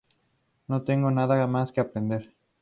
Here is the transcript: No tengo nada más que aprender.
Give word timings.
No 0.67 0.81
tengo 0.81 1.11
nada 1.11 1.45
más 1.45 1.71
que 1.71 1.79
aprender. 1.79 2.33